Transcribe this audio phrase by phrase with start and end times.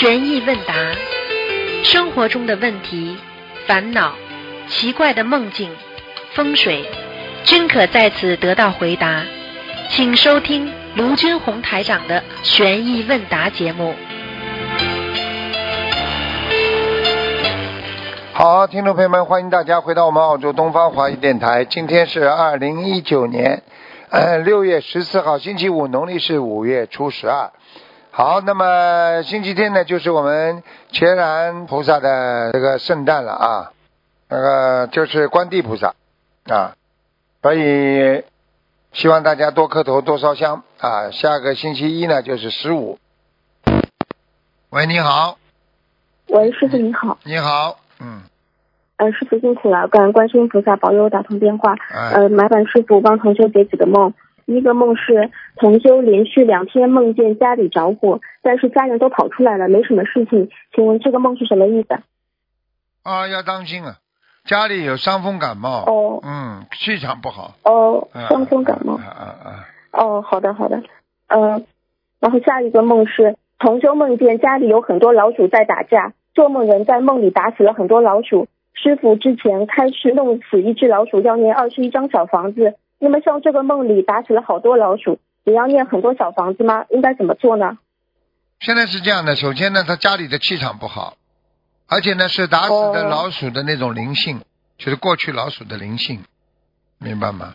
[0.00, 0.74] 悬疑问答，
[1.84, 3.18] 生活中的问题、
[3.66, 4.14] 烦恼、
[4.66, 5.70] 奇怪的梦境、
[6.32, 6.88] 风水，
[7.44, 9.22] 均可在此得到回答。
[9.90, 13.94] 请收听卢军红台长的悬疑问答节目。
[18.32, 21.66] 好，听众朋友们，欢迎大家回到我们澳洲东方华语电台。
[21.66, 23.62] 今天是二零一九年
[24.08, 27.50] 呃六月十四号，星期五，农历是五月初十二。
[28.20, 33.72] 好，那么星期天呢，就是我们全然菩萨的这个圣诞了啊，
[34.28, 35.94] 那个就是观地菩萨
[36.46, 36.74] 啊，
[37.40, 38.22] 所以
[38.92, 41.10] 希望大家多磕头，多烧香啊。
[41.10, 42.98] 下个星期一呢，就是十五。
[44.68, 45.38] 喂，你好，
[46.28, 48.20] 喂，师傅你好，你好，嗯，
[48.98, 51.74] 呃，师傅辛苦了，感恩观世音菩萨保佑我打通电话。
[51.90, 54.12] 哎，呃，麻烦师傅帮同学解几个梦。
[54.50, 60.50] 一个梦是同修连续两天梦见家里着火，但是家人都跑出来了，没什么事情。
[60.74, 61.94] 请问这个梦是什么意思？
[63.02, 63.96] 啊，要当心啊，
[64.44, 69.04] 家里有伤风感冒，哦嗯，气场不好，哦啊，伤风感冒啊。
[69.04, 69.48] 啊啊，
[69.92, 70.82] 哦，好的好的。
[71.28, 71.64] 嗯、
[72.18, 78.48] 然后下一个梦是同修梦见家里有很多老鼠在打架，做梦人在梦里打死了很多老鼠。
[78.72, 86.84] 师傅之前开始弄死一只老鼠要念二十一张小房子，那么像这个梦里打死了好多老鼠，也要念很多小房子吗？
[86.90, 87.78] 应该怎么做呢？
[88.60, 91.16] 现在是这样的，首先呢，他家里的气场不好，
[91.88, 94.42] 而且呢是打死的哦老鼠的那种灵性，
[94.76, 96.22] 就是过去老鼠的灵性，
[96.98, 97.54] 明白吗？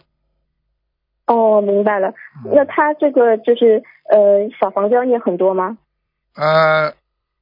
[1.28, 2.14] 哦，明白了。
[2.54, 5.78] 那他这个就是呃小房子要念很多吗？
[6.36, 6.94] 呃，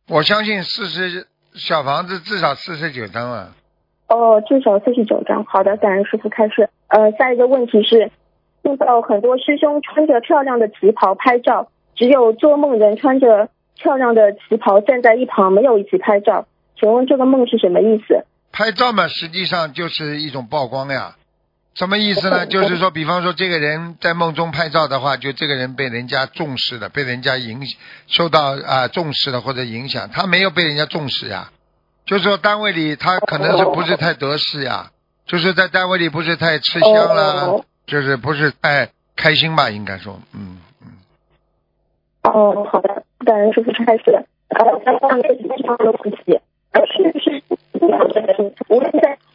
[0.10, 3.56] 我相信四十小房子至少四十九张啊，
[4.08, 5.44] 哦，至少四十九张。
[5.46, 6.70] 好的，感恩师傅开始。
[6.88, 8.12] 呃，下一个问题是，
[8.64, 16.45] 遇到很多师兄穿着漂亮的旗袍拍照，只有做梦人穿着漂亮的旗袍站在一旁，没有一起拍照。
[16.80, 18.26] 请问这个梦是什么意思？
[18.52, 21.16] 拍照嘛，实际上就是一种曝光呀。
[21.73, 22.42] 什么意思呢？
[22.44, 27.61] 哦就是说，比方说这个人在梦中拍照的话，就这个人被人家重视了，被人家影
[28.06, 31.50] 受到啊、重视了或者影响，他没有被人家重视呀。
[32.05, 34.91] 就是说单位里他可能是不是太得势呀？
[35.25, 39.69] 就是在单位里不是太吃香啦，哦就是不是太开心吧？
[39.69, 40.87] 应该说，嗯嗯。
[42.23, 44.25] 哦，好的，感恩师傅开始。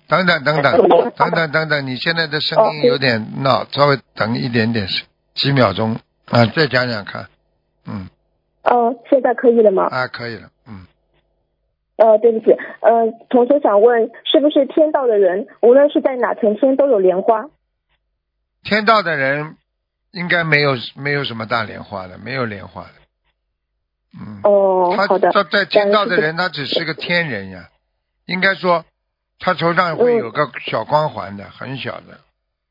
[0.06, 5.04] 等等等等等等等等，你现在的声音有点闹，稍微等一点点时
[5.34, 5.96] 几秒钟
[6.26, 7.26] 啊，再讲讲看，
[7.86, 8.08] 嗯
[8.62, 9.88] 哦，现在可以了吗？
[9.90, 10.50] 啊，可以了，嗯，
[11.98, 17.50] 呃，对不起，呃，同学想问，是不是天道的人，无论是在哪层天都有莲花？
[18.62, 19.56] 天道的人
[20.12, 22.90] 应该没有没有什么大莲花的，没有莲花的，
[24.14, 27.68] 嗯，哦，他好的，他在天道的人，他只是个天人呀，
[28.26, 28.84] 应该说
[29.40, 32.20] 他头上会有个小光环的，很小的，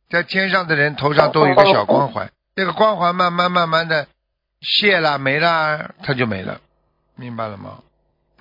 [0.10, 4.08] 在天上的人头上都有一个小光环，这个光环慢慢慢慢的
[4.62, 6.62] 卸了没了，他就没了，
[7.18, 7.80] 明白了吗？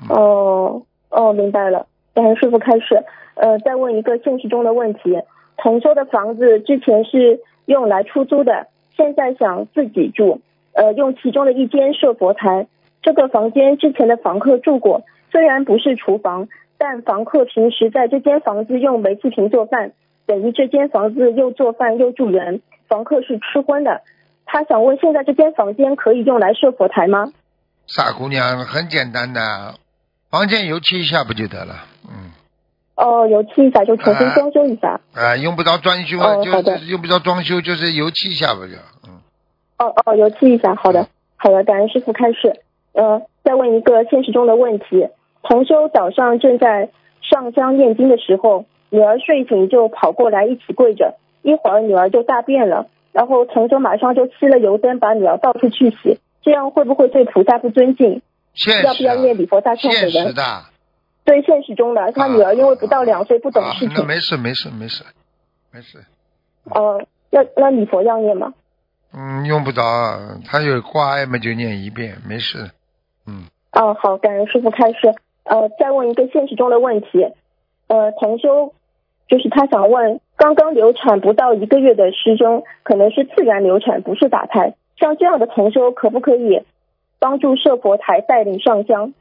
[0.02, 1.86] 嗯哦哦，明白了。
[2.14, 3.04] 感恩师傅开始。
[3.34, 5.20] 呃，再问一个现实中的问题：
[5.58, 10.40] 同修的房子之前是用来出租的，现在想自己住，
[10.72, 12.66] 呃，用其中的一间设佛台。
[13.02, 16.48] 这个房间之前的房客住过，虽然不是厨房，
[16.78, 19.92] 但房客平时在这间房子用煤气瓶做饭，
[20.26, 24.00] 等于这间房子又做饭又住人，房客是吃荤的。
[24.46, 27.32] 他想问，现在这间房间可以用来设佛台吗？
[27.86, 29.40] 傻姑娘，很简单的，
[30.30, 31.74] 房间油漆一下不就得了？
[32.08, 32.30] 嗯，
[32.96, 35.00] 哦，油漆一下就重新装修一下。
[35.14, 38.74] 啊，用不着装修，哦好的就是用不着装修，就是油漆一下不就？
[39.06, 39.20] 嗯，
[39.78, 42.60] 哦哦，油漆一下，好的，好的，感恩师傅开示。
[42.92, 45.08] 呃，再问一个现实中的问题：
[45.42, 46.90] 同修早上正在
[47.22, 58.22] 上香念经的时候，女儿睡醒就跑过来一起跪着，一会儿女儿就大便了，然后同修马上就熄了油灯，把女儿抱出去洗，这样会不会对菩萨不尊敬？
[58.56, 60.64] 现要不要念礼佛大啊，忏悔的。
[61.24, 65.04] 对现实中的，他女儿因为不到两岁不懂啊事情，那没事没事没事
[65.72, 65.98] 没事，
[66.70, 68.54] 呃，那那礼佛要念吗？
[69.12, 69.82] 嗯，用不着，
[70.44, 72.70] 他有挂碍嘛就念一遍，没事。
[73.26, 75.14] 嗯，哦，好，感恩师傅开示。
[75.42, 77.26] 呃，再问一个现实中的问题，
[77.88, 78.72] 呃，同修
[79.28, 86.62] 就是他想问，刚刚流产不到一个月的师兄，可能是自然流产，不是打胎，像这样的同修可不可以
[87.18, 89.14] 帮助设佛台带领上香？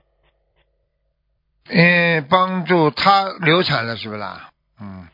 [1.70, 4.52] 嗯，帮助他流产了是不是啦？
[4.80, 5.08] 嗯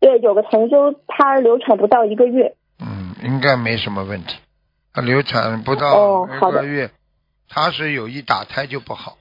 [0.00, 4.36] 对，有个同修他流产不到一个月，嗯，应该没什么问题。
[4.92, 6.90] 他流产不到一个月，
[7.48, 9.16] 他是有意打胎就不好，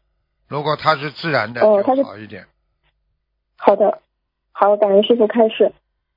[0.48, 2.46] 如果他是自然的，就好一点。
[3.58, 4.02] 好的，
[4.52, 5.72] 好，感恩师傅开始。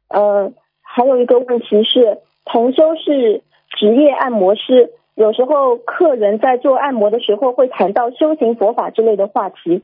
[0.09, 3.43] 呃，还有一个问题是，同修是
[3.77, 9.83] 职业按摩师，有时候客人在做按摩的时候会谈到修行佛法之类的话题，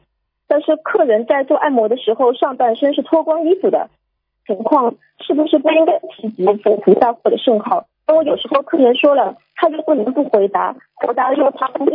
[0.48, 3.88] 但是客人在做按摩的时候上半身是脱光衣服的
[4.46, 7.86] 情况，是不是不应该提及佛菩萨或者圣号？
[8.08, 11.86] 因为有时候客人说了，他就不能不回答，回答了又他不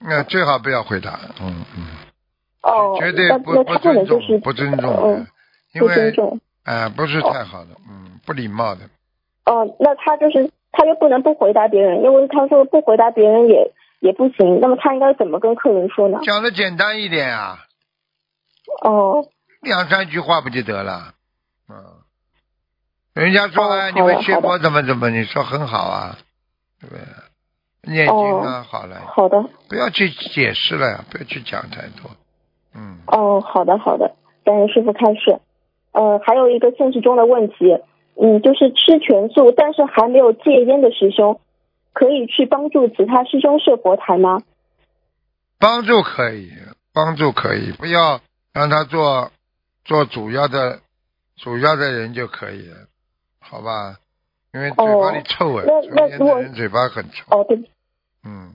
[0.00, 1.86] 那最好不要回答，嗯嗯，
[2.62, 5.26] 哦，绝对那不不尊就是重，不尊重嗯，
[5.74, 6.40] 因不尊为重。
[6.64, 8.80] 啊不是太好的，嗯，不礼貌的。
[9.46, 16.18] 哦，那他就是他又不能不回答别人，因为他说不回答别人也也不行，那么他应该怎么跟客人说呢？
[16.22, 17.58] 讲的简单一点啊，
[18.82, 19.26] 哦，
[19.60, 21.14] 两三句话不就得了？
[21.68, 21.76] 嗯，
[23.14, 26.18] 人家说哦哎，你们学佛怎么怎么，你说很好啊，
[26.80, 27.04] 对不对？
[27.82, 32.10] 念经啊，好了，好的，不要去解释了呀，不要去讲太多。
[32.74, 34.14] 嗯，哦，好的好的，
[34.44, 35.40] 感谢师傅开示。
[35.92, 37.78] 呃，还有一个现实中的问题，
[38.22, 41.40] 嗯，就是吃全素但是还没有戒烟的师兄，
[41.94, 44.42] 可以去帮助其他师兄设佛台吗？
[45.58, 46.50] 帮助可以，
[46.92, 48.20] 帮助可以，不要
[48.52, 49.30] 让他做
[49.84, 50.80] 做主要的
[51.36, 52.76] 主要的人就可以了，
[53.40, 53.96] 好吧？
[54.52, 57.24] 因为嘴巴里臭啊，那抽烟那如果的人嘴巴很臭。
[57.30, 57.56] 哦，对。
[58.24, 58.52] 嗯，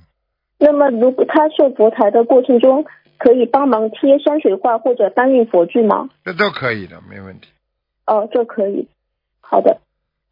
[0.60, 2.86] 那么如果他设佛台的过程中，
[3.18, 6.10] 可以帮忙贴山水画或者搬运佛具吗？
[6.24, 7.48] 这都可以的，没问题。
[8.06, 8.88] 哦，这可以。
[9.48, 9.80] 好的，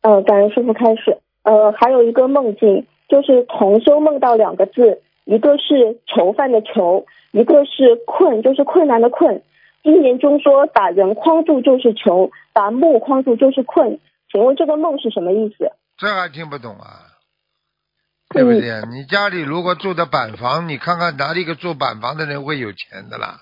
[0.01, 1.19] 呃，感恩师傅开始。
[1.43, 9.43] 呃，还有一个梦境，就是同修梦到两个字，一个是囚犯的囚，一个是困，就是困难的困。
[9.83, 13.99] 经年中说，把人框住就是囚，把木框住就是困。
[14.31, 15.71] 请问这个梦是什么意思？
[15.97, 17.11] 这还听不懂啊？
[18.29, 18.69] 对不对？
[18.69, 23.41] 嗯你家里如果住的板房，你看看哪里个住板房的人会有钱的啦？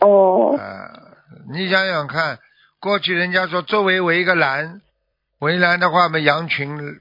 [0.00, 1.14] 哦，啊，
[1.52, 2.38] 你想想看，
[2.82, 4.80] 过去人家说周围围一个栏，
[5.38, 6.98] 围栏的话嘛，羊群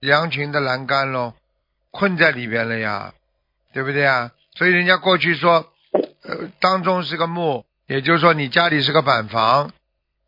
[0.00, 1.34] 羊群的栏杆咯，
[1.92, 3.14] 困在里边了呀，
[3.72, 4.32] 对不对啊？
[4.56, 5.66] 所以人家过去说，
[6.24, 9.70] 呃，当中是个木，也就是说你家里是个板房，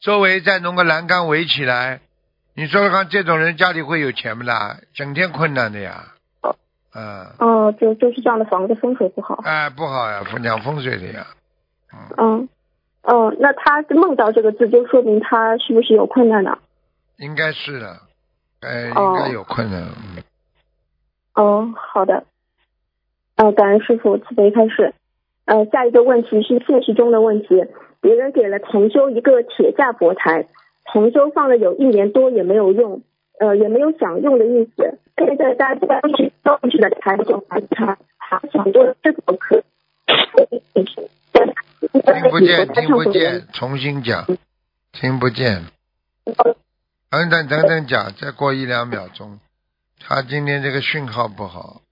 [0.01, 1.99] 周围再弄个栏杆围起来，
[2.55, 4.79] 你说说看，这种人家里会有钱不啦？
[4.95, 6.13] 整天困难的呀，
[6.95, 9.35] 嗯，哦，就就是这样的房子风水不好。
[9.43, 11.27] 哎，不好呀，风讲风水的呀，
[11.93, 11.99] 嗯。
[12.19, 12.49] 嗯，
[13.03, 16.59] 哦，那他梦到这个字，就说明他是不是有困难呢？
[17.19, 17.99] 应该是的，
[18.61, 19.83] 呃，哦应该有困难。
[19.83, 20.23] 嗯，
[21.35, 22.25] 哦，好的。
[23.37, 24.95] 呃，感恩师傅慈悲开示。
[25.45, 27.65] 呃，下一个问题是现实中的问题，
[28.01, 30.47] 别人给了同修一个铁架佛台，
[30.93, 33.03] 同修放了有一年多也没有用，
[33.41, 34.99] 呃，也没有想用的意思。
[35.17, 39.63] 现在大家一直上去的台就还他，他想问是否可以？
[42.05, 44.27] 听不见，听不见，重新讲，
[44.93, 45.65] 听不见。
[47.11, 49.39] 等等等等讲，再过一两秒钟。
[50.01, 51.83] 他今天这个讯号不好，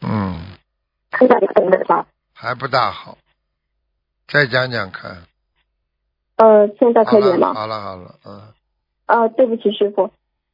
[0.00, 0.40] 嗯，
[1.18, 2.04] 现在可以？
[2.34, 3.18] 还不大好。
[4.28, 5.18] 再讲讲看。
[6.36, 7.52] 呃，现在，可以了吗？
[7.52, 8.40] 好了，好了，嗯，
[9.06, 10.10] 啊，对不起，师傅。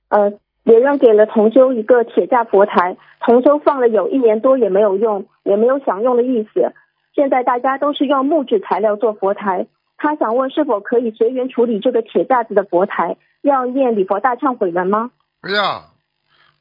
[0.08, 0.32] 呃，
[0.64, 6.74] 别人给了同修一个铁架佛台，同修放了有一年多也没有用，也没有想用的意思。
[7.14, 15.10] 现在大家都是用木质材料做佛台，他想问是否可以随缘处理这个铁架子的佛台，要念礼佛大忏悔文吗？
[15.40, 15.84] 不要，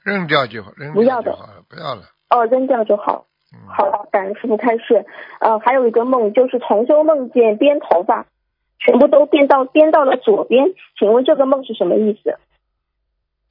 [0.03, 2.01] 扔掉就好，扔不要的掉就好了，不要了。
[2.29, 3.25] 哦，扔掉就好。
[3.53, 5.05] 嗯，好的，感恩师傅开示。
[5.39, 8.25] 呃，还有一个梦，就是同修梦见编头发，
[8.79, 12.37] 全部都编到编到了左边，请问这个梦是什么意思？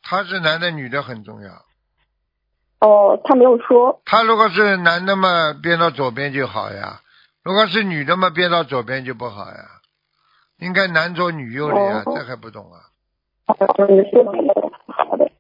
[0.03, 1.51] 他是男的女的很重要。
[2.81, 4.01] 哦，他没有说。
[4.05, 7.01] 他如果是男的嘛，编到左边就好呀；
[7.43, 9.57] 如果是女的嘛，编到左边就不好呀。
[10.59, 12.81] 应该男左女右的呀，哦这还不懂啊？
[13.47, 15.31] 好的好的。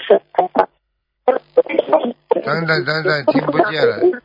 [0.00, 0.20] 是
[2.44, 4.20] 等等等等，听不见了，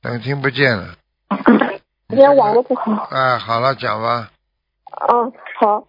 [0.00, 0.94] 等听不见了。
[2.08, 3.08] 今天网络不好。
[3.10, 4.30] 哎，好了，讲吧。
[5.12, 5.86] 嗯，好。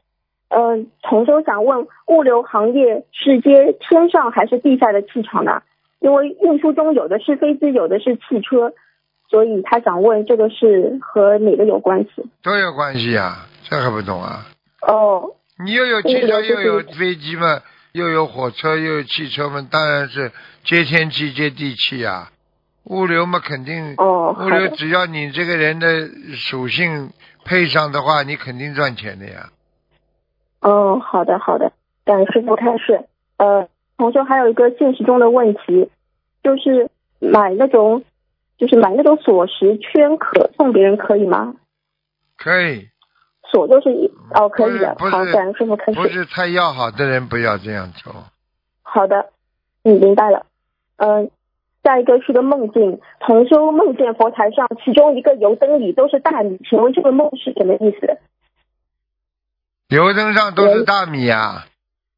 [0.49, 5.61] 嗯、同修想问，物流行业是接天上还是地下的气场呢？
[5.99, 8.73] 因为运输中有的是飞机，有的是汽车，
[9.29, 12.23] 所以他想问这个是和哪个有关系？
[12.41, 14.45] 都有关系啊，这还不懂啊？
[14.81, 20.31] 哦，你又有汽车，又有飞机嘛，又有火车，又有汽车嘛，当然是
[20.63, 22.29] 接天气、接地气呀。
[22.85, 24.67] 物流嘛，肯定哦，物流。
[24.69, 27.11] 只要你这个人的属性
[27.45, 29.49] 配上的话，你肯定赚钱的呀。
[30.61, 31.71] 哦，好的好的，
[32.05, 33.05] 感恩师傅开示。
[33.37, 35.89] 呃，同修还有一个现实中的问题，
[36.43, 36.89] 就是
[37.19, 38.03] 买那种
[38.57, 41.55] 就是买那种锁匙圈可送别人可以吗？
[42.37, 42.87] 可以，
[43.51, 44.95] 锁就是一哦，可以的。
[44.99, 45.99] 好，感恩师傅开始。
[45.99, 48.13] 不是太要好的人不要这样做。
[48.81, 49.29] 好的，
[49.83, 50.45] 嗯，明白了。
[50.97, 51.31] 嗯、
[51.83, 58.17] 下一个是个梦境，同修梦见佛台上其中一个油灯里都是大米，请问这个梦是什么意思？
[59.89, 61.65] 油灯上都是大米啊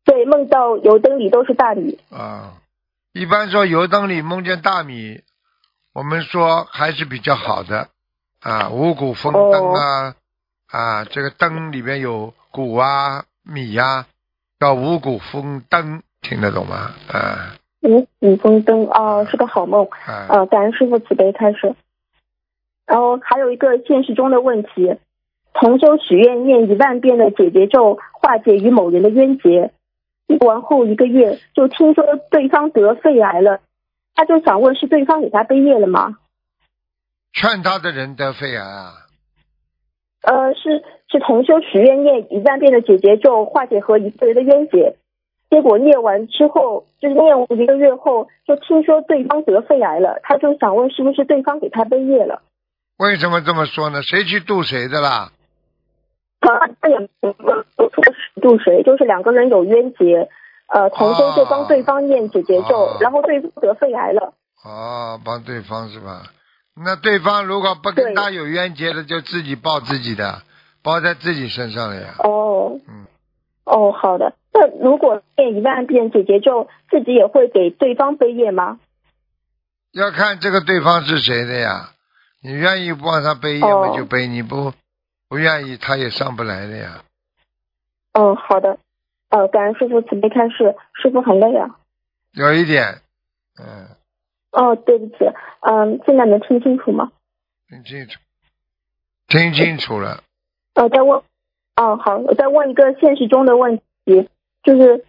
[0.03, 1.97] 对，梦到油灯里都是大米。
[2.09, 2.57] 啊！
[3.13, 5.21] 一般说油灯里梦见大米，
[5.93, 7.87] 我们说还是比较好的
[8.41, 10.15] 啊，五谷丰登啊、
[10.67, 14.05] 啊，这个灯里面有谷啊、米呀、
[14.59, 16.91] 叫五谷丰登，听得懂吗？
[17.09, 19.85] 啊五谷丰登啊，是个好梦。
[20.05, 21.73] 啊，呃，感恩师傅慈悲开始。
[22.85, 24.97] 然后还有一个现实中的问题，
[25.53, 29.71] 同修许愿念一万遍的解结咒，化解与某人的冤结。
[30.27, 33.59] 念完后一个月，就听说对方得肺癌了，
[34.15, 36.17] 他就想问是对方给他背业了吗？
[37.33, 38.93] 劝他的人得肺癌啊，
[40.23, 44.95] 呃，是是同修许愿念一万遍的解结咒，化解和一个人的冤结。
[45.49, 52.41] 结果念完之后，就是念完一个月后，就听说对方得肺癌了，他就想问是不是对方给他背业了。
[52.97, 54.01] 为什么这么说呢？
[54.01, 55.33] 谁去度谁的啦？
[56.41, 57.09] 啊，这也
[58.41, 60.29] 渡谁，就是两个人有冤结，
[60.67, 64.33] 呃，同修就帮对方念解结咒，哦然后对方得肺癌了。
[64.63, 66.23] 哦，帮对方是吧？
[66.75, 70.41] 那对方如果不跟对他有冤结的，就自己报自己的，
[70.81, 72.15] 报在自己身上了呀。
[72.19, 73.05] 哦，嗯，
[73.65, 74.33] 哦，好的。
[74.53, 78.79] 那如果念一万遍解结咒，自己也会给对方背业吗？
[79.93, 81.91] 要看这个对方是谁的呀。
[82.43, 84.73] 你愿意帮他背业我就背，你不
[85.31, 87.05] 不愿意他也上不来的呀。
[88.11, 88.79] 嗯，好的。
[89.29, 91.79] 呃，感恩师傅慈悲开示，师傅很累啊。
[92.33, 92.95] 有一点，
[93.57, 93.87] 嗯，
[94.51, 95.13] 哦，对不起，
[95.61, 97.13] 嗯，现在能听清楚吗？
[97.69, 98.19] 听清楚，
[99.29, 100.21] 听清楚了。
[100.73, 101.21] 呃，再问，
[101.77, 104.27] 哦，好，我再问一个现实中的问题，
[104.63, 105.05] 就是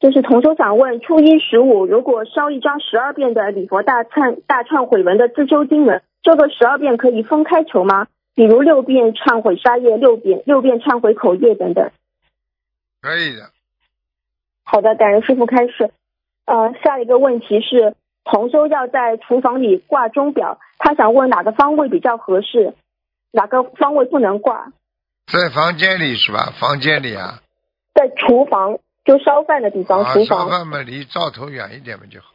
[0.00, 8.08] 就是同修想问，初一十五如果烧一张十二遍的礼佛大忏大忏悔文的自修经文，这个十二遍可以分开求吗？
[8.34, 11.90] 比如六遍忏悔杀业，六遍六遍忏悔口业等等。
[13.00, 13.50] 可以的，
[14.64, 15.90] 好的，感恩师傅开始。
[16.44, 22.74] 呃，下一个问题是，同修要在厨房里挂钟表，他想问哪个方位比较合适，
[23.30, 24.72] 哪个方位不能挂？
[25.26, 26.52] 在房间里是吧？
[26.58, 27.40] 房间里啊，
[27.94, 30.38] 在厨房，就烧饭的地方，啊，厨房。
[30.40, 32.32] 烧饭嘛，离灶头远一点嘛就好。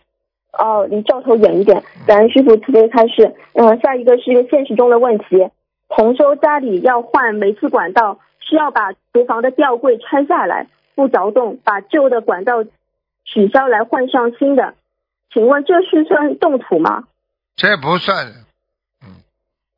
[0.53, 1.83] 哦，离灶头远一点。
[2.05, 3.35] 感恩师傅慈悲开示。
[3.53, 5.49] 嗯、下一个是一个现实中的问题，
[5.89, 12.63] 同修家里要换煤气管道，需要把厨房的吊柜拆下来，不凿洞，把旧的管道
[13.24, 14.74] 取消来换上新的。
[15.32, 17.03] 请问这是算动土吗？
[17.56, 18.27] 这不算
[19.03, 19.15] 嗯，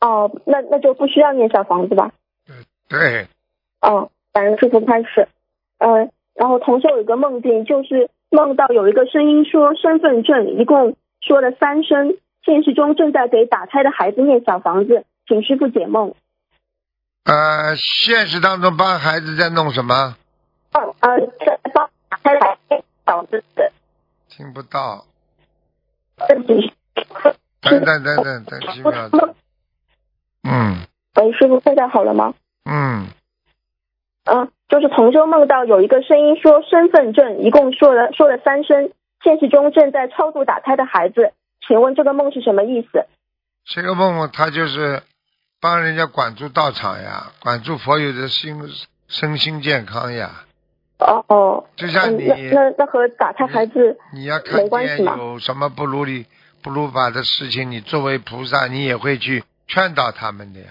[0.02, 2.12] 哦，那那就不需要念小房子吧？
[2.88, 3.28] 对，
[3.82, 5.28] 嗯，感恩师傅开始。
[5.78, 12.18] 嗯，然后同修有一个梦境，就是梦到有一个声音说身份证，一共说了三声。
[12.46, 16.16] 现实中正在给打胎的孩子念小房子，请师傅解梦。
[17.24, 20.18] 呃，现实当中帮孩子在弄什么？
[20.72, 23.72] 嗯呃，在帮孩子念小房子的
[24.28, 25.06] 听不到，
[26.18, 26.44] 等
[27.86, 29.36] 等等等等几秒钟。
[30.44, 30.80] 嗯
[31.16, 32.34] 喂，师傅，现在好了吗？
[32.66, 33.08] 嗯，
[34.26, 38.92] 嗯，就是同修梦到有一个声音说身份证，一共说了说了三声。
[39.24, 41.34] 现实中正在超度打胎的孩子，
[41.68, 43.06] 请问这个梦是什么意思？
[43.66, 45.04] 这个梦梦他就是
[45.62, 48.62] 帮人家管住道场呀，管住佛友的心
[49.08, 50.46] 身心健康呀。
[51.00, 54.66] 哦哦，嗯，就像你那那那和打胎孩子你要看
[55.18, 56.26] 有什么不如理
[56.62, 60.68] 不如法的事情，你作为菩萨，你也会去劝导他们的呀。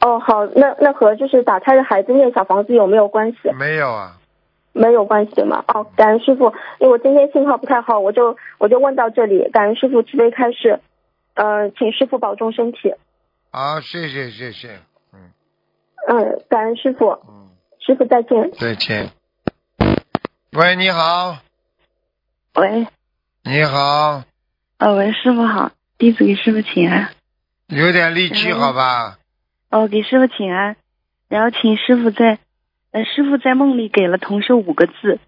[0.00, 3.50] 哦，好，那那和就是打胎的孩子念小房子有没有关系？
[3.58, 4.18] 没有啊，
[4.72, 5.64] 没有关系对吗？
[5.68, 9.48] 哦，感恩师傅，因为我今天信号不太好，我就我就问到这里。
[9.50, 10.80] 感恩师傅慈悲开示，
[11.34, 12.94] 呃，请师傅保重身体。
[13.50, 14.78] 好，谢谢谢谢，
[15.12, 15.32] 嗯
[16.06, 17.48] 嗯，感恩师傅，嗯，
[17.80, 18.50] 师傅再见。
[18.52, 19.10] 再见。
[20.52, 21.38] 喂，你好，
[22.54, 22.86] 喂，
[23.44, 24.24] 你好，
[24.78, 27.10] 呃，喂，师傅好，弟子给师傅请安。
[27.68, 29.18] 有点力气嗯好吧？
[29.70, 30.76] 哦，给师傅请安，
[31.28, 32.38] 然后请师傅在，
[32.92, 35.20] 呃，师傅在梦里给了同修五个字：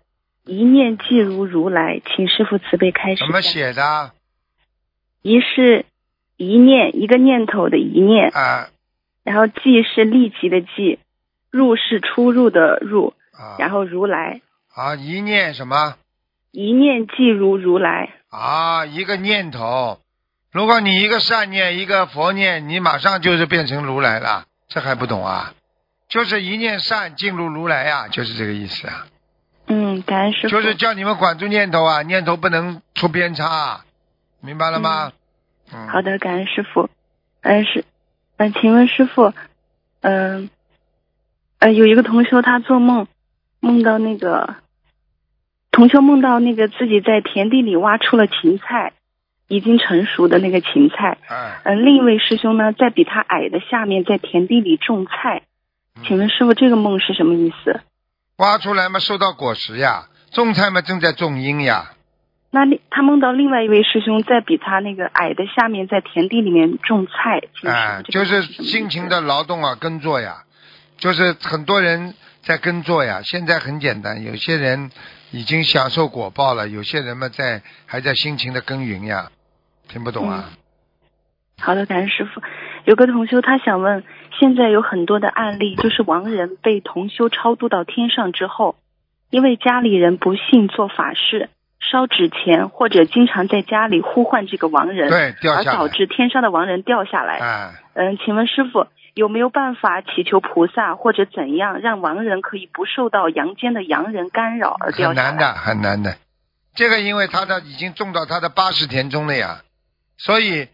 [0.44, 3.24] 一念即如如来，请师傅慈悲开示。
[3.24, 3.40] 怎么？
[3.40, 4.12] 写的？
[5.22, 5.84] 一是
[6.40, 8.70] 一念，一个念头的一念，啊
[9.22, 10.98] 然后即是立即的即，
[11.50, 14.40] 入是出入的入，啊，然后如来，
[14.74, 15.96] 啊，一念什么？
[16.50, 18.08] 一念即如如来。
[18.30, 19.98] 啊，一个念头，
[20.50, 25.52] 如果你一个善念，一个佛念，你马上就是变成如来了，这还不懂啊？
[26.08, 29.06] 就是一念善进入如来呀、就是这个意思啊。
[29.66, 30.48] 嗯，感恩师傅。
[30.48, 33.84] 就是叫你们管住念头啊，念头不能出偏差，
[34.40, 35.08] 明白了吗？
[35.08, 35.19] 嗯。
[35.88, 36.88] 好的，感恩师傅。
[37.42, 37.84] 嗯，是，
[38.36, 39.32] 嗯，请问师傅，
[40.00, 40.50] 嗯、
[41.58, 43.06] 呃，有一个同修他做梦，
[43.60, 44.56] 梦到那个，
[45.70, 48.92] 同修梦到那个自己在田地里挖出了芹菜，
[49.48, 51.18] 已经成熟的那个芹菜。
[51.28, 55.42] 嗯，嗯、另一位师兄呢，在比他矮的下面在田地里种菜。
[56.06, 57.80] 请问师傅，这个梦是什么意思？
[58.36, 61.92] 挖出来嘛，收到果实呀，种菜嘛，正在种因呀。
[62.50, 67.40] 那另他梦到另外一位师兄在比他那个矮的下面在田地里面种菜。
[68.08, 70.44] 就是辛勤的劳动啊，耕作呀，
[70.98, 73.20] 就是很多人在耕作呀。
[73.22, 74.90] 现在很简单，有些人
[75.30, 79.30] 已经享受果报了，有些人嘛在还在辛勤的耕耘呀。
[79.88, 80.50] 听不懂啊？
[81.60, 82.40] 好的，感恩师傅。
[82.84, 84.02] 有个同修他想问，
[84.38, 88.76] 现在有很多的案例，就是亡人被同修超度到天上之后，
[89.30, 91.50] 因为家里人不信做法事、
[91.80, 95.88] 烧纸钱，或者经常在家里呼唤这个亡人，对，掉而导。
[95.88, 97.38] 致天上的亡人掉下来。
[97.38, 105.28] 哎，嗯，请问师傅有没有办法祈求菩萨或者怎样让亡人可以不受到阳间的阳人干扰而掉下来？
[105.30, 106.16] 很难的，很难的。
[106.74, 109.62] 这个因为他的已经种到他的八十田中了呀，
[110.16, 110.68] 所以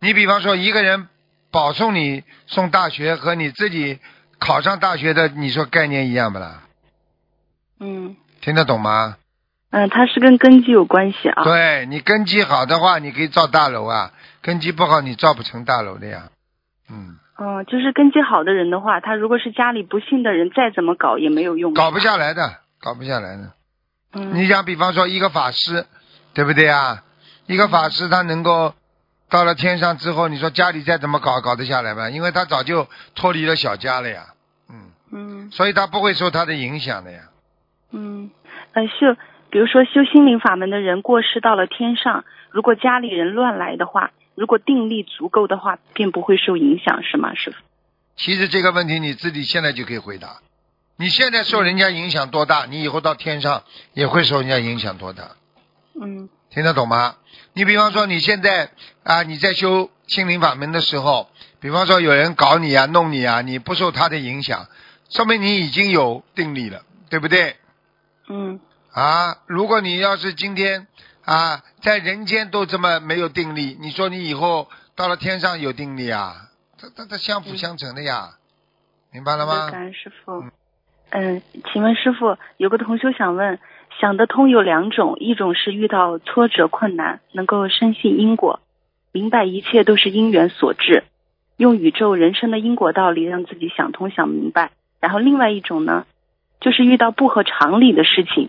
[0.00, 1.08] 你比方说一个人
[1.52, 4.00] 保送你送大学和你自己
[4.38, 6.62] 考上大学的，你说概念一样不啦？
[7.78, 9.16] 嗯听得懂吗？
[9.70, 11.44] 嗯，它是跟根基有关系啊。
[11.44, 16.30] 对你根基好的话，你可以造大楼啊；根基不好，你造不成大楼的呀。
[16.88, 21.74] 嗯，嗯，就是根基好的人的话，他如果是家里不信的人，再怎么搞也没有用。
[21.74, 23.52] 搞不下来的，搞不下来的。
[24.14, 25.84] 嗯，你想，比方说一个法师，
[26.32, 27.02] 对不对啊？
[27.46, 28.72] 一个法师他能够
[29.28, 32.08] 到了天上之后，你说家里再怎么搞，搞得下来吗？
[32.08, 34.26] 因为他早就脱离了小家了呀，
[34.70, 37.20] 嗯，嗯所以他不会受他的影响的呀。
[37.92, 38.30] 嗯，
[38.72, 39.16] 呃，修，
[39.56, 47.56] 比如说修心灵法门的人过世到了天上，如果家里人乱来的话，如果定力足够的话，便不会受影响，是吗，师傅？
[48.16, 50.42] 其实这个问题你自己现在就可以回答。
[50.98, 53.62] 你现在受人家影响多大，你以后到天上
[53.94, 55.22] 也会受人家影响多大。
[55.98, 57.14] 嗯听得懂吗？
[57.54, 58.68] 你比方说你现在
[59.04, 64.66] 啊，你在修心灵法门的时候，比方说有人搞你啊、弄你啊，你不受他的影响，
[65.08, 67.56] 说明你已经有定力了，对不对？
[68.28, 68.60] 嗯
[68.96, 70.86] 啊，如果你要是今天
[71.22, 76.48] 啊在人间都这么没有定力，你说你以后到了天上有定力啊？
[76.78, 78.30] 这这这相辅相成的呀，
[79.12, 79.70] 明白了吗？
[79.70, 80.42] 感恩师傅。
[81.10, 83.58] 嗯，请问师傅，有个同修想问，
[84.00, 88.60] 想得通有两种，一种是遇到挫折困难，能够深信因果，
[89.12, 91.04] 明白一切都是因缘所致，
[91.58, 94.70] 用宇宙人生的因果道理让自己想通想明白。
[95.00, 96.06] 然后另外一种呢，
[96.60, 98.48] 就是遇到不合常理的事情，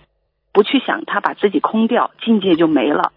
[0.58, 3.14] 不去想它，把自己空掉，境界就没了。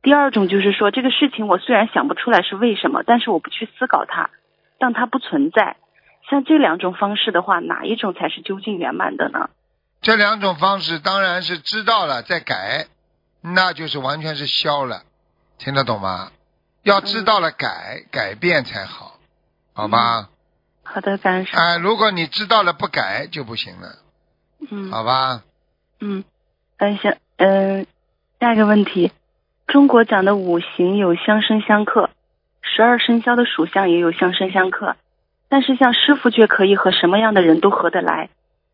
[0.00, 4.30] 第二种就是说，这个事情我虽然想不出来是为什么，但是我不去思考它，
[4.78, 5.74] 当它不存在。
[6.30, 9.50] 像这两种方式的话，哪一种才是究竟圆满的呢？
[10.02, 12.86] 这两种方式当然是知道了再改，
[13.42, 15.02] 那就是完全是消了，
[15.58, 16.30] 听得懂吗？
[16.84, 19.18] 要知道了改、改变才好，
[19.74, 20.28] 好吧？
[20.84, 21.58] 好的，感恩师傅。
[21.58, 23.88] 哎、如果你知道了不改就不行了，
[24.70, 25.42] 嗯好吧？
[26.00, 26.22] 嗯
[26.76, 27.86] 嗯，行嗯，
[28.40, 29.12] 下一个问题，
[29.66, 32.10] 中国讲的五行有相生相克，
[32.62, 34.96] 十二生肖的属相也有相生相克，
[35.48, 38.28] 但是像师傅却可以和什么样的人都合得来。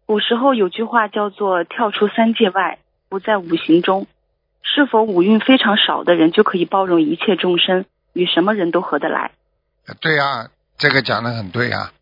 [0.07, 4.07] 古时候有句话叫做“跳出三界外，不在五行中”，
[4.63, 9.31] 是否五运非常少的人就可以包容一切众生，与什么人都合得来？
[10.01, 11.93] 对啊，这个讲的很对啊。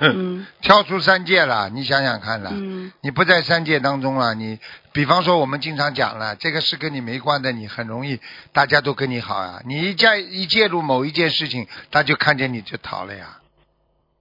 [0.00, 4.58] 嗯 跳出三界了，你想想看了，嗯你不在三界当中了，你
[4.92, 8.20] 比方说我们经常讲了，这个是跟你没关的，你很容易
[8.52, 9.60] 大家都跟你好啊。
[9.64, 13.38] 你一介一介入某一件事情，他就看见你就逃了呀，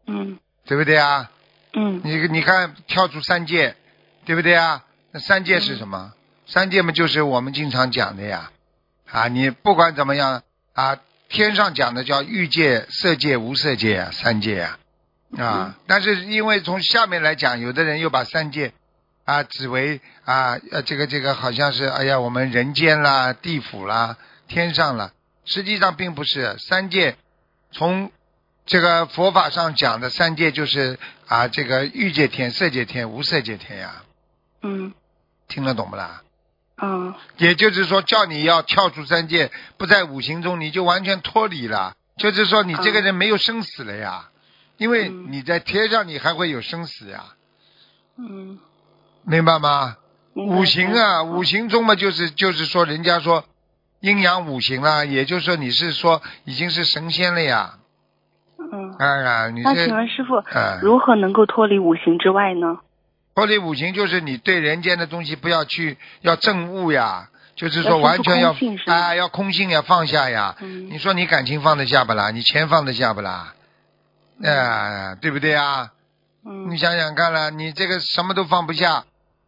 [0.08, 1.30] 嗯对不对啊？
[1.74, 3.76] 嗯你你看跳出三界，
[4.26, 4.84] 对不对啊？
[5.12, 6.14] 那三界是什么？
[6.48, 8.52] 三界嘛，就是我们经常讲的呀。
[9.12, 10.98] 啊，你不管怎么样啊，
[11.30, 14.78] 天上讲的叫欲界、色界、无色界啊，三界啊。
[15.38, 18.74] 啊，但是因为从下面来讲，有的人又把三界
[19.26, 25.12] 啊指为啊呃这个这个好像是哎呀我们人间啦、地府啦、天上啦，
[25.46, 27.18] 实际上并不是三界。
[27.72, 28.12] 从
[28.66, 34.04] 这个佛法上讲的三界就是啊这个欲界天、色界天、无色界天呀，
[34.62, 34.94] 嗯
[35.48, 36.22] 听得懂不啦？
[36.78, 41.96] 嗯也就是说，叫你要跳出三界，不在五行中，你就完全脱离了。
[42.18, 44.30] 就是说，你这个人没有生死了呀，
[44.78, 47.24] 因为嗯你在天上，你还会有生死呀，
[48.18, 48.60] 嗯，
[49.24, 49.98] 明白吗？
[50.36, 53.46] 白五行啊，嗯五行中嘛，就是就是说，人家说
[54.02, 57.76] 阴阳五行啦，也就是说你是说已经是神仙了呀。
[58.60, 58.96] 嗯。
[59.00, 62.80] 哎呀，你那这请问师傅，嗯如何能够脱离五行之外呢？
[63.34, 68.56] 脱离五行就是你对人间的东西不要去要证悟呀，就是说完全要
[68.88, 70.56] 啊要空性要放下呀。
[70.60, 72.32] 嗯你说你感情放得下不啦？
[72.32, 73.54] 你钱放得下不啦？
[74.44, 75.92] 啊，对不对啊？
[76.48, 79.06] 嗯你想想看了，你这个什么都放不下，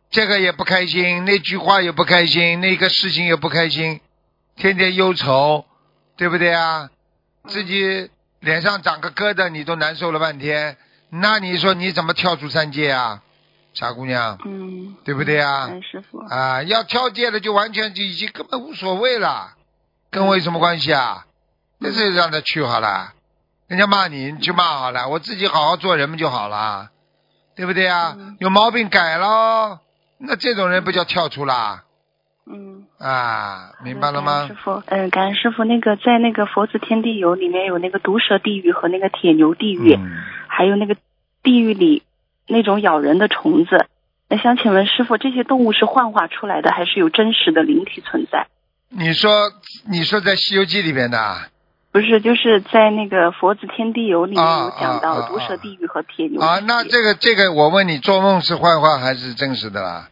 [0.09, 4.01] 这个也不开心，那句话也不开心，那个事情也不开心，
[4.55, 5.65] 天天忧愁，
[6.15, 6.89] 对不对啊？
[7.47, 10.77] 自己脸上长个疙瘩，你都难受了半天，
[11.09, 13.21] 那你说你怎么跳出三界啊，
[13.73, 15.67] 傻姑娘，嗯，对不对啊？
[15.67, 16.17] 感恩师傅。
[16.19, 19.53] 啊，要跳界了就完全就已经根本无所谓了，
[20.09, 21.25] 跟我有什么关系啊？
[21.77, 23.13] 那是让他去好了，
[23.67, 26.89] 人家骂你你去骂好了，我自己好好做人们就好了，
[27.55, 28.15] 对不对啊？
[28.17, 29.79] 嗯有毛病改喽，
[30.17, 31.83] 那这种人不叫跳出啦？
[32.49, 34.55] 嗯，啊，明白了吗师？
[34.55, 40.15] 傅，嗯，感恩师傅，那个在那个佛子天地游里面有那个毒蛇地狱和那个铁牛地狱，嗯，
[40.47, 40.95] 还有那个
[41.43, 42.03] 地狱里
[42.47, 43.87] 那种咬人的虫子。
[44.29, 48.47] 那想请问师傅，这些动物是幻化出来的，还是有真实的灵体存在？
[48.89, 49.51] 你说
[49.89, 51.47] 你说在《西游记》里面的啊
[51.97, 56.39] 不是，就是在那个佛子天地游里面啊有讲到毒蛇地狱和铁牛。
[56.39, 60.07] 啊，那这个这个，我问你，做梦是幻化还是真实的啦？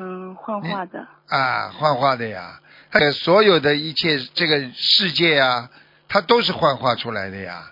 [0.00, 1.06] 嗯，幻化的。
[1.28, 2.58] 啊，幻化的呀，
[2.90, 5.70] 呃，所有的一切这个世界啊，
[6.08, 7.70] 它都是幻化出来的呀。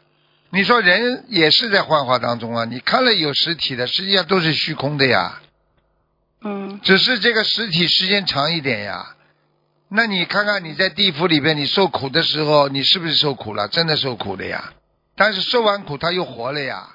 [0.50, 5.40] 你说人也是在幻化当中啊，你看了有实体的，实际上都是虚空的呀，
[6.44, 9.16] 嗯只是这个实体时间长一点呀。
[9.90, 13.68] 那你看看你在地府里边，你受苦的时候，你是不是受苦了？
[13.68, 14.72] 真的受苦的呀。
[15.16, 16.88] 但是受完苦他又活了呀。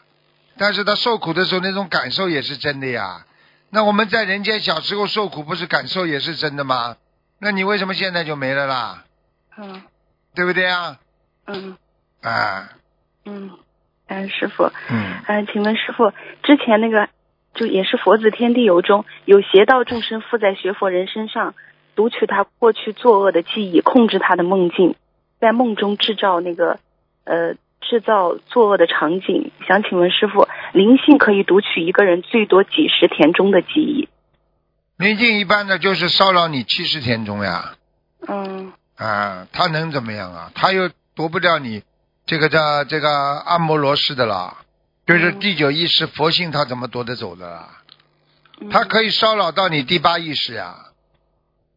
[0.57, 3.25] 但是他受苦的时候那种感受也是真的呀。
[3.71, 6.97] 那我们在人间小时候受苦，不是感受也是真的吗？
[7.39, 9.03] 那你为什么现在就没了啦？
[9.57, 9.81] 嗯
[10.35, 10.97] 对不对啊？
[11.45, 11.77] 嗯
[12.21, 12.69] 啊，
[13.25, 13.51] 嗯，
[14.07, 14.71] 感恩师傅。
[14.89, 16.11] 嗯，嗯，请问师傅，
[16.43, 17.09] 之前那个
[17.53, 21.53] 就也是佛子天地游中有邪道众生附在学佛人身上，
[21.95, 24.95] 读取他过去作恶的记忆，控制他的梦境，
[25.39, 26.79] 在梦中制造那个
[27.23, 29.51] 呃制造作恶的场景。
[29.67, 34.09] 想请问师傅，灵性可以读取一个人最多几十田中的记忆？
[34.97, 37.75] 灵性一般的就是骚扰你七十天中呀。
[38.27, 40.51] 嗯啊，他能怎么样啊？
[40.55, 41.83] 他又夺不掉你
[42.25, 44.57] 这个叫这个阿摩罗氏的啦，
[45.05, 47.69] 就是嗯第九意识佛性，他怎么夺得走的啦？
[48.61, 50.75] 嗯他可以骚扰到你第八意识呀。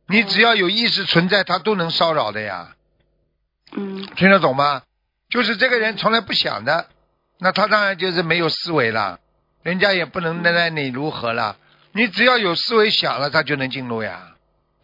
[0.08, 2.74] 你只要有意识存在，他都能骚扰的呀，
[3.76, 4.82] 嗯听得懂吗？
[5.28, 6.88] 就是这个人从来不想的，
[7.38, 9.18] 那他当然就是没有思维了，
[9.62, 11.56] 人家也不能奈奈你如何了。
[11.92, 14.34] 你只要有思维想了，他就能进入呀，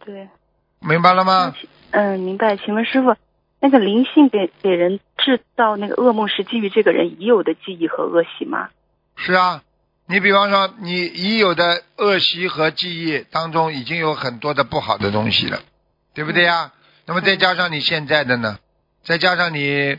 [0.03, 0.27] 对。
[0.79, 1.55] 明白了吗？
[1.91, 2.57] 嗯，明白。
[2.57, 3.15] 请问师傅，
[3.61, 8.69] 那个灵性给给人制造那个噩梦是基于这个人已有的记忆和恶习吗？
[9.15, 9.63] 是啊，
[10.05, 15.61] 你比方说，你已有的恶习和记忆当中已经有很多的不好的东西了，
[16.13, 16.73] 对不对呀？
[17.05, 18.59] 那么再加上你现在的呢，
[19.03, 19.97] 再加上你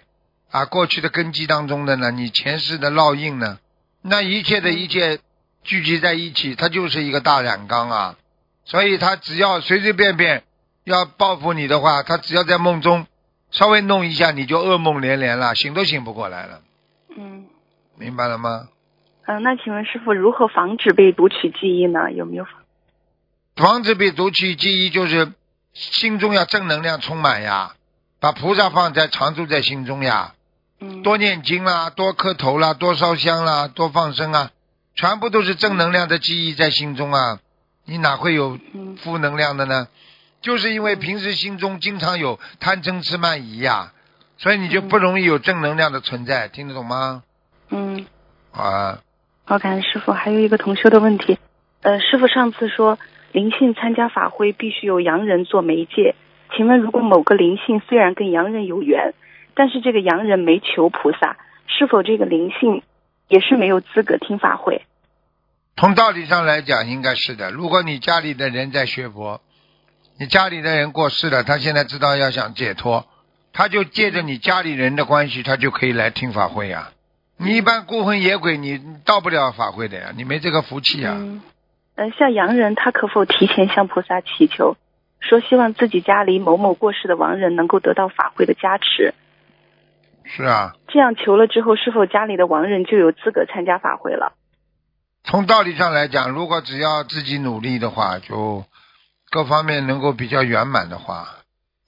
[0.51, 3.59] 啊过去的根基当中的呢，你前世的烙印呢，
[4.03, 5.19] 那一切的一切
[5.63, 8.17] 聚集在一起，它就是一个大染缸啊。
[8.67, 10.43] 所以他只要随随便便
[10.85, 13.07] 要报复你的话，他只要在梦中
[13.51, 16.61] 稍微弄一下，你就噩梦连连了，醒都醒不过来了，
[17.17, 17.47] 嗯
[17.99, 18.69] 明白了吗？
[19.27, 22.13] 嗯、那请问师傅如何防止被读取记忆呢？
[22.13, 22.47] 有没有？
[23.57, 25.33] 防止被读取记忆，就是
[25.73, 27.75] 心中要正能量充满呀，
[28.21, 30.35] 把菩萨放在常住在心中呀，
[30.81, 34.51] 嗯多念经啦，多磕头啦，多烧香啦，多放生啊，
[34.95, 37.39] 全部都是正能量的记忆在心中啊，
[37.85, 39.89] 你哪会有嗯负能量的呢？
[40.43, 43.93] 就是因为平时心中经常有贪嗔痴慢疑呀，
[44.37, 47.23] 所以你就不容易有正能量的存在，听得懂吗？
[47.71, 48.05] 嗯，
[48.53, 48.99] 啊，
[49.47, 50.13] 好，感恩师傅。
[50.13, 51.39] 还有一个同修的问题，
[51.83, 52.99] 呃，师傅上次说
[53.33, 56.15] 灵性参加法会必须有洋人做媒介，
[56.57, 59.13] 请问如果某个灵性虽然跟洋人有缘，
[59.55, 62.83] 但是这个洋人没求菩萨，是否这个灵性
[63.29, 64.81] 也是没有资格听法会？
[65.77, 67.51] 从道理上来讲，应该是的。
[67.51, 69.43] 如果你家里的人在学佛，
[70.19, 73.05] 你家里的人过世了，他现在知道要想解脱，
[73.53, 76.93] 他就借着你家里人的关系，他就可以来听法会呀。
[77.37, 81.15] 你一般孤魂野鬼，你到不了法会的呀，你没这个福气呀。
[81.17, 81.43] 嗯，
[81.97, 84.77] 呃，像洋人他可否提前向菩萨祈求，
[85.21, 89.15] 说希望自己家里某某过世的亡人能够得到法会的加持。
[90.25, 94.33] 是啊，这样求了之后，是否家里的亡人就有资格参加法会了？
[95.25, 98.65] 从道理上来讲，如果只要自己努力的话，就
[99.31, 101.27] 各方面能够比较圆满的话，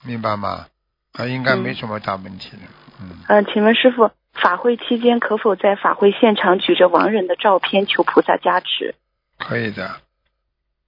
[0.05, 0.67] 明白吗？
[1.13, 2.63] 啊，应该没什么大问题的。
[3.01, 4.11] 嗯，嗯、请问师傅，
[4.42, 8.94] 法会期间可否在法会现场举着亡人的照片求菩萨加持？
[9.38, 9.96] 可以的，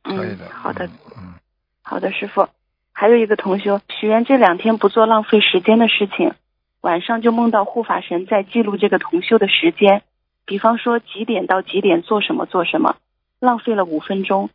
[0.03, 1.35] 可以嗯的。，好的，嗯，
[1.83, 2.49] 好的，师傅。
[2.93, 6.35] 还有一个同修许愿这两天不做浪费时间的事情，
[6.81, 10.03] 晚上就梦到护法神在记录这个同修的时间，
[10.45, 12.97] 比方说几点到几点做什么做什么，
[13.39, 14.51] 浪费了五分钟，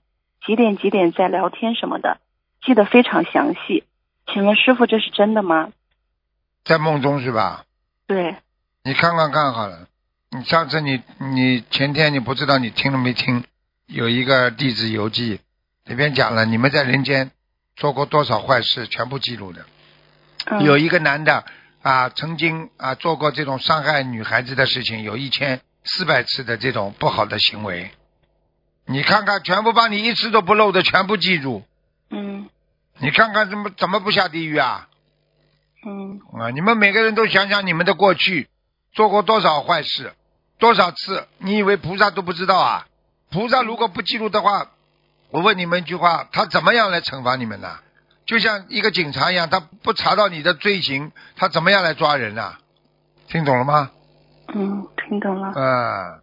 [0.46, 2.18] 几点几点在聊天什么的，
[2.62, 3.86] 记得非常详细。
[4.28, 5.72] 请问师傅这是真的吗？
[6.66, 7.66] 在梦中是吧？
[8.08, 8.36] 对，
[8.86, 9.88] 你看看看好了。
[10.30, 13.46] 你上次你你前天你不知道你听了没听？
[13.86, 15.38] 有一个《弟子游记》
[15.86, 17.32] 里边讲了，你们在人间
[17.78, 19.66] 做过多少坏事，全部记录的。
[20.46, 21.46] 嗯、有一个男的
[21.82, 27.92] 啊，曾经啊做过这种伤害女孩子的事情，有一千四百次的这种不好的行为。
[28.86, 31.64] 你看看，全部把你一次都不漏的全部记住。
[32.10, 32.50] 嗯
[33.00, 34.90] 你看看怎么怎么不下地狱啊？
[35.86, 36.50] 嗯啊！
[36.50, 38.48] 你们每个人都想想你们的过去，
[38.94, 40.14] 做过多少坏事，
[40.60, 41.28] 多少次？
[41.40, 42.88] 你以为菩萨都不知道啊？
[43.32, 44.68] 菩萨如果不记录的话，
[45.32, 47.80] 我问你们一句话，他怎么样来惩罚你们呢？
[48.26, 52.56] 就像一个警察一样，他不查到你的罪行，他怎么样来抓人呢？
[53.28, 53.90] 听懂了吗？
[54.54, 55.52] 嗯，听懂了。
[55.56, 56.22] 嗯，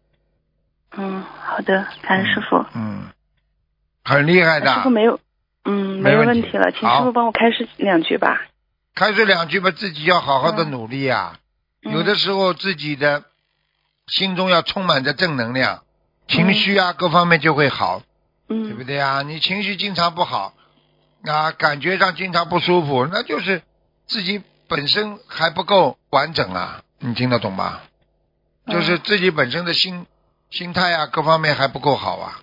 [0.97, 2.65] 嗯，好的，感恩师傅。
[2.75, 3.09] 嗯，
[4.05, 4.73] 很厉害的。
[4.73, 5.19] 师傅没有，
[5.65, 8.41] 嗯，没有问题了，请师傅帮我开始两句吧。
[8.95, 11.37] 开始两句吧，自己要好好的努力啊。
[11.83, 13.25] 嗯有的时候自己的
[14.07, 15.83] 心中要充满着正能量，
[16.29, 18.03] 情绪啊各方面就会好，
[18.49, 19.23] 嗯，对不对啊？
[19.23, 20.55] 你情绪经常不好，
[21.25, 23.63] 啊，感觉上经常不舒服，那就是
[24.07, 26.83] 自己本身还不够完整啊。
[26.99, 27.81] 你听得懂吗？
[28.67, 30.07] 嗯就是自己本身的心
[30.51, 32.43] 心态啊，各方面还不够好啊，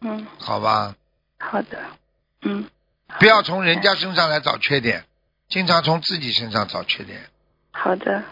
[0.00, 0.94] 嗯，好吧？
[1.38, 1.82] 好的，
[2.42, 2.70] 嗯，
[3.18, 5.04] 不要从人家身上来找缺点，
[5.48, 7.28] 经常从自己身上找缺点，
[7.72, 8.22] 好的，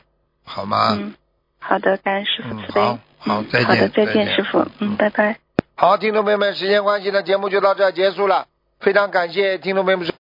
[0.45, 0.97] 好吗？
[0.99, 1.15] 嗯，
[1.59, 2.81] 好的，感恩师傅嗯慈悲。
[2.81, 4.59] 好好嗯再见好的，再再见见，师傅。
[4.61, 5.39] 嗯嗯，拜拜。
[5.75, 8.47] 好，听众朋友们，时间关系呢，节目就到这儿结束了。
[8.81, 10.24] 非常感谢听众朋友们。